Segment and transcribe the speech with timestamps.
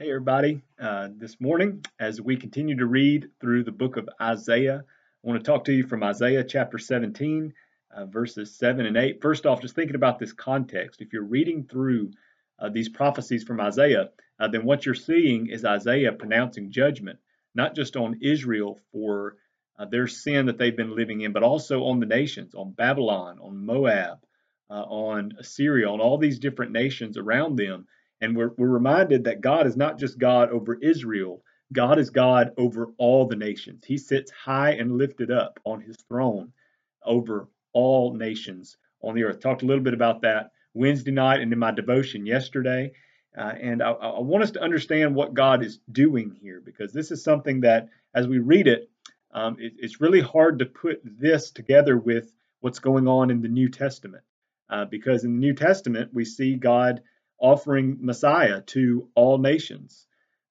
[0.00, 0.62] Hey, everybody.
[0.80, 5.38] Uh, this morning, as we continue to read through the book of Isaiah, I want
[5.38, 7.52] to talk to you from Isaiah chapter 17,
[7.94, 9.20] uh, verses 7 and 8.
[9.20, 11.02] First off, just thinking about this context.
[11.02, 12.12] If you're reading through
[12.58, 14.08] uh, these prophecies from Isaiah,
[14.38, 17.18] uh, then what you're seeing is Isaiah pronouncing judgment,
[17.54, 19.36] not just on Israel for
[19.78, 23.38] uh, their sin that they've been living in, but also on the nations, on Babylon,
[23.38, 24.24] on Moab,
[24.70, 27.86] uh, on Assyria, on all these different nations around them
[28.20, 32.52] and we're, we're reminded that God is not just God over Israel, God is God
[32.56, 33.84] over all the nations.
[33.84, 36.52] He sits high and lifted up on his throne
[37.04, 39.40] over all nations on the earth.
[39.40, 42.92] Talked a little bit about that Wednesday night and in my devotion yesterday.
[43.36, 47.12] Uh, and I, I, want us to understand what God is doing here because this
[47.12, 48.90] is something that, as we read it,
[49.32, 53.48] um, it it's really hard to put this together with what's going on in the
[53.48, 54.24] New Testament.
[54.68, 57.02] Uh, because in the New Testament, we see God
[57.40, 60.06] offering Messiah to all nations.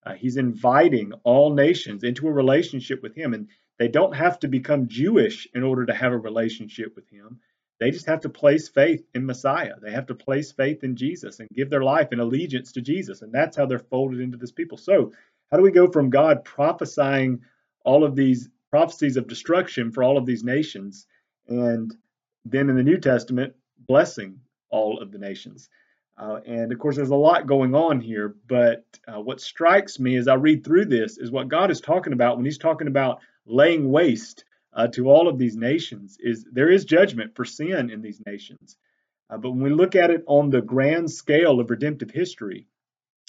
[0.05, 4.47] Uh, he's inviting all nations into a relationship with him, and they don't have to
[4.47, 7.39] become Jewish in order to have a relationship with him.
[7.79, 9.75] They just have to place faith in Messiah.
[9.81, 13.21] They have to place faith in Jesus and give their life in allegiance to Jesus,
[13.21, 14.77] and that's how they're folded into this people.
[14.77, 15.13] So,
[15.49, 17.41] how do we go from God prophesying
[17.85, 21.07] all of these prophecies of destruction for all of these nations,
[21.47, 21.95] and
[22.45, 25.69] then in the New Testament blessing all of the nations?
[26.19, 30.17] Uh, and of course, there's a lot going on here, but uh, what strikes me
[30.17, 33.21] as I read through this is what God is talking about when He's talking about
[33.45, 36.17] laying waste uh, to all of these nations.
[36.19, 38.75] Is there is judgment for sin in these nations,
[39.29, 42.67] uh, but when we look at it on the grand scale of redemptive history,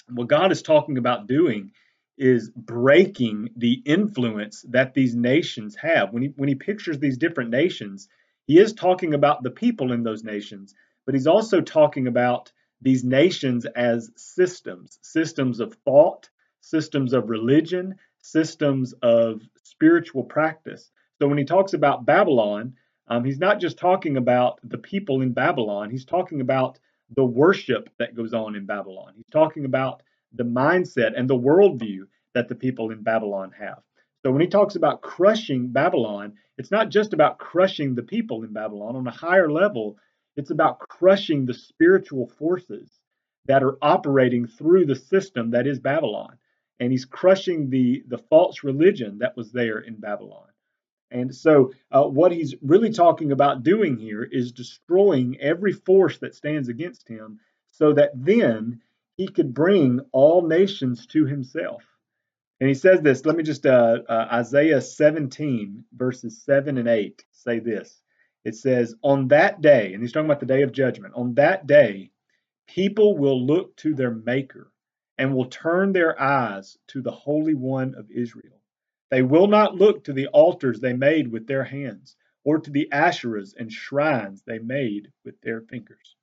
[0.09, 1.71] what God is talking about doing
[2.17, 6.11] is breaking the influence that these nations have.
[6.11, 8.09] When He when He pictures these different nations,
[8.47, 12.51] He is talking about the people in those nations, but He's also talking about
[12.81, 16.29] these nations as systems systems of thought,
[16.61, 20.91] systems of religion, systems of spiritual practice.
[21.19, 22.73] So when he talks about Babylon,
[23.07, 26.79] um, he's not just talking about the people in Babylon, he's talking about
[27.15, 29.13] the worship that goes on in Babylon.
[29.15, 30.01] He's talking about
[30.33, 32.03] the mindset and the worldview
[32.33, 33.83] that the people in Babylon have.
[34.23, 38.53] So when he talks about crushing Babylon, it's not just about crushing the people in
[38.53, 38.95] Babylon.
[38.95, 39.97] On a higher level,
[40.35, 42.89] it's about crushing the spiritual forces
[43.45, 46.37] that are operating through the system that is Babylon.
[46.79, 50.47] And he's crushing the, the false religion that was there in Babylon.
[51.11, 56.35] And so, uh, what he's really talking about doing here is destroying every force that
[56.35, 58.81] stands against him so that then
[59.17, 61.83] he could bring all nations to himself.
[62.61, 67.25] And he says this, let me just, uh, uh, Isaiah 17, verses 7 and 8
[67.31, 68.00] say this
[68.43, 71.67] it says, On that day, and he's talking about the day of judgment, on that
[71.67, 72.11] day,
[72.67, 74.71] people will look to their Maker
[75.17, 78.59] and will turn their eyes to the Holy One of Israel.
[79.09, 82.87] They will not look to the altars they made with their hands, or to the
[82.91, 86.15] Asherahs and shrines they made with their fingers.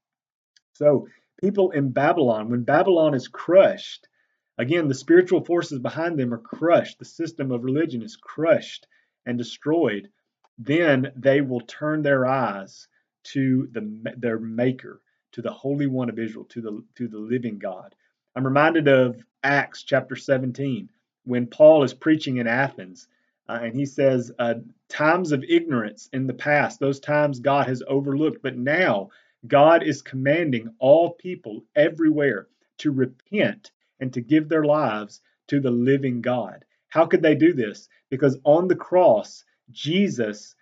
[0.72, 1.06] So,
[1.40, 4.08] people in Babylon, when Babylon is crushed,
[4.56, 8.86] again, the spiritual forces behind them are crushed, the system of religion is crushed
[9.26, 10.08] and destroyed
[10.58, 12.88] then they will turn their eyes
[13.24, 15.00] to the, their maker,
[15.32, 17.94] to the Holy One of Israel, to the, to the living God.
[18.34, 20.88] I'm reminded of Acts chapter 17
[21.24, 23.06] when Paul is preaching in Athens.
[23.48, 24.54] Uh, and he says, uh,
[24.88, 29.10] times of ignorance in the past, those times God has overlooked, but now
[29.46, 32.48] God is commanding all people everywhere
[32.78, 33.70] to repent
[34.00, 36.64] and to give their lives to the living God.
[36.88, 37.88] How could they do this?
[38.10, 40.54] Because on the cross, Jesus,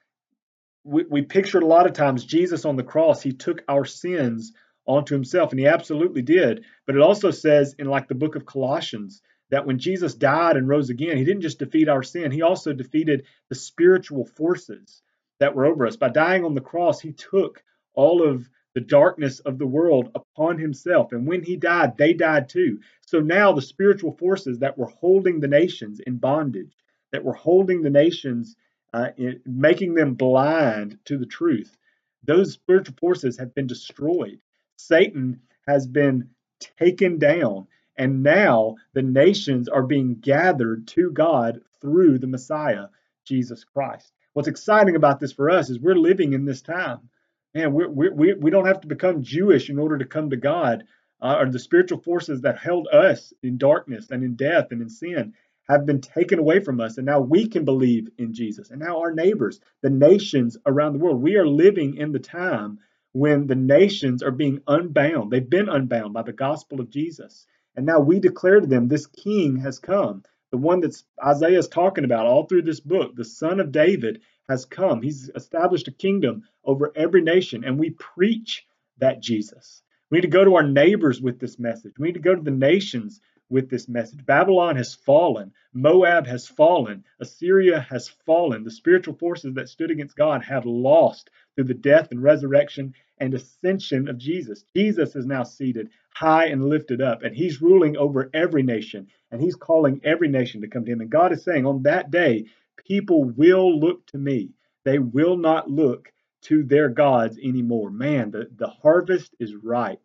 [0.85, 4.53] we, we pictured a lot of times Jesus on the cross, he took our sins
[4.87, 6.65] onto himself, and he absolutely did.
[6.87, 10.69] But it also says in like the book of Colossians that when Jesus died and
[10.69, 15.03] rose again, he didn't just defeat our sin, he also defeated the spiritual forces
[15.39, 15.97] that were over us.
[15.97, 17.63] By dying on the cross, he took
[17.95, 21.13] all of the darkness of the world upon himself.
[21.13, 22.81] And when he died, they died too.
[23.07, 26.77] So now the spiritual forces that were holding the nations in bondage,
[27.13, 28.55] that were holding the nations
[28.97, 31.77] uh, in, making them blind to the truth.
[32.25, 34.41] Those spiritual forces have been destroyed.
[34.77, 36.31] Satan has been
[36.79, 37.67] taken down,
[37.99, 42.87] and now the nations are being gathered to God through the Messiah,
[43.27, 44.11] Jesus Christ.
[44.33, 47.11] What's exciting about this for us is we're living in this time.
[47.55, 50.85] Man, we we we don't have to become Jewish in order to come to God.
[51.19, 54.91] Uh, or the spiritual forces that held us in darkness and in death and in
[54.91, 55.33] sin
[55.69, 58.71] have been taken away from us, and now we can believe in Jesus.
[58.71, 62.79] And now our neighbors, the nations around the world, we are living in the time
[63.13, 65.31] when the nations are being unbound.
[65.31, 67.47] They've been unbound by the gospel of Jesus.
[67.75, 70.23] And now we declare to them, this king has come.
[70.51, 74.21] The one that Isaiah is talking about all through this book, the son of David,
[74.49, 75.03] has come.
[75.03, 78.65] He's established a kingdom over every nation, and we preach
[78.99, 79.83] that Jesus.
[80.11, 81.95] We need to go to our neighbors with this message.
[81.99, 84.25] We need to go to the nations with this message.
[84.25, 85.53] Babylon has fallen.
[85.73, 87.05] Moab has fallen.
[87.21, 88.65] Assyria has fallen.
[88.65, 93.33] The spiritual forces that stood against God have lost through the death and resurrection and
[93.35, 94.65] ascension of Jesus.
[94.75, 99.41] Jesus is now seated high and lifted up, and he's ruling over every nation, and
[99.41, 101.01] he's calling every nation to come to him.
[101.01, 102.47] And God is saying, on that day,
[102.77, 104.51] people will look to me.
[104.85, 107.91] They will not look to their gods anymore.
[107.91, 110.01] Man, the, the harvest is ripe.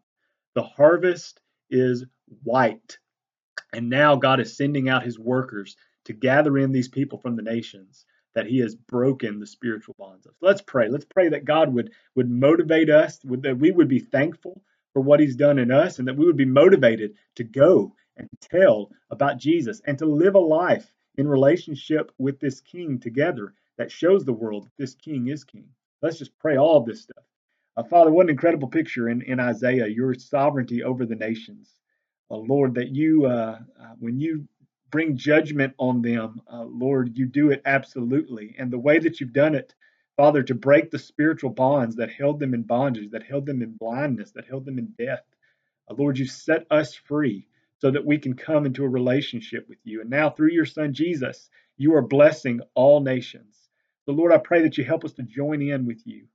[0.53, 1.39] The harvest
[1.69, 2.05] is
[2.44, 2.97] white.
[3.73, 5.75] And now God is sending out his workers
[6.06, 10.25] to gather in these people from the nations that he has broken the spiritual bonds
[10.25, 10.33] of.
[10.41, 10.89] Let's pray.
[10.89, 14.63] Let's pray that God would would motivate us, that we would be thankful
[14.94, 18.27] for what he's done in us and that we would be motivated to go and
[18.41, 23.91] tell about Jesus and to live a life in relationship with this king together that
[23.91, 25.68] shows the world that this king is king.
[26.01, 27.23] Let's just pray all of this stuff.
[27.77, 31.77] Uh, Father, what an incredible picture in, in Isaiah, your sovereignty over the nations.
[32.31, 34.48] Uh, Lord, that you, uh, uh when you
[34.89, 38.56] bring judgment on them, uh, Lord, you do it absolutely.
[38.57, 39.74] And the way that you've done it,
[40.18, 43.72] Father, to break the spiritual bonds that held them in bondage, that held them in
[43.72, 45.24] blindness, that held them in death.
[45.89, 47.48] Uh, Lord, you set us free
[47.80, 50.01] so that we can come into a relationship with you.
[50.01, 53.56] And now, through your Son Jesus, you are blessing all nations.
[54.06, 56.28] So, Lord, I pray that you help us to join in with you.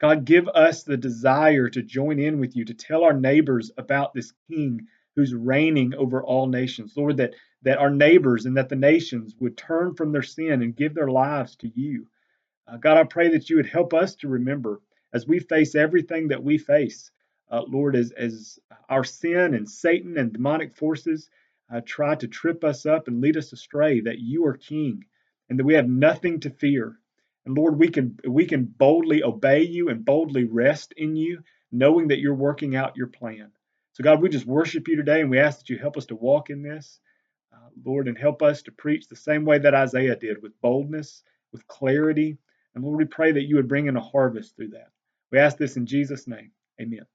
[0.00, 4.14] God, give us the desire to join in with you, to tell our neighbors about
[4.14, 6.92] this King who's reigning over all nations.
[6.96, 10.76] Lord, that, that our neighbors and that the nations would turn from their sin and
[10.76, 12.06] give their lives to you.
[12.68, 14.80] Uh, God, I pray that you would help us to remember
[15.12, 17.10] as we face everything that we face,
[17.50, 18.58] uh, Lord, as, as
[18.88, 21.30] our sin and Satan and demonic forces
[21.72, 25.04] uh, try to trip us up and lead us astray, that you are King
[25.48, 26.98] and that we have nothing to fear.
[27.44, 32.08] And Lord, we can we can boldly obey you and boldly rest in you, knowing
[32.08, 33.52] that you're working out your plan.
[33.96, 36.16] So, God, we just worship you today and we ask that you help us to
[36.16, 37.00] walk in this,
[37.50, 41.22] uh, Lord, and help us to preach the same way that Isaiah did with boldness,
[41.50, 42.36] with clarity.
[42.74, 44.90] And Lord, we pray that you would bring in a harvest through that.
[45.32, 46.50] We ask this in Jesus' name.
[46.78, 47.06] Amen.